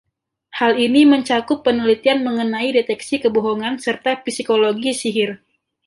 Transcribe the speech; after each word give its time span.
Hal 0.59 0.73
ini 0.87 1.01
mencakup 1.13 1.57
penelitian 1.67 2.19
mengenai 2.27 2.69
deteksi 2.77 3.15
kebohongan 3.23 3.73
serta 3.85 4.11
psikologi 4.25 4.91
sihir. 5.01 5.31